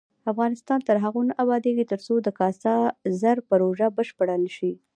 [0.31, 2.75] افغانستان تر هغو نه ابادیږي، ترڅو د کاسا
[3.19, 4.71] زر پروژه بشپړه نشي.